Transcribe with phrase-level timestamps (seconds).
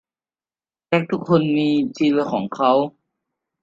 [0.87, 2.71] แจ็คทุกคนมีจิลของเขา